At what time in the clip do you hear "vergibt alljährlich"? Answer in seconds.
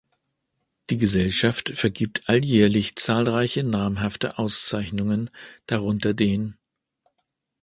1.77-2.95